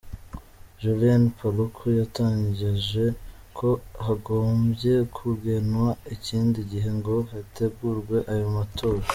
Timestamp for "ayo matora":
8.33-9.05